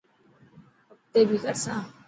[0.91, 1.79] اگتي بي ڪرسان.